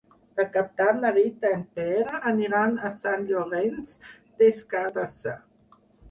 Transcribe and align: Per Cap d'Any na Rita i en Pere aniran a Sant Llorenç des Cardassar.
Per 0.37 0.43
Cap 0.53 0.69
d'Any 0.79 1.01
na 1.01 1.09
Rita 1.17 1.49
i 1.51 1.57
en 1.57 1.65
Pere 1.79 2.15
aniran 2.31 2.73
a 2.89 2.89
Sant 3.03 3.27
Llorenç 3.33 3.93
des 4.41 4.63
Cardassar. 4.73 5.35